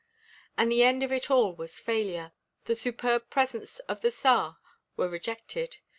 "And 0.57 0.71
the 0.71 0.81
end 0.81 1.03
of 1.03 1.11
it 1.11 1.29
all 1.29 1.53
was 1.55 1.77
failure. 1.79 2.31
The 2.65 2.73
superb 2.75 3.29
presents 3.29 3.77
of 3.87 4.01
the 4.01 4.09
Tsar 4.09 4.57
were 4.97 5.07
rejected. 5.07 5.77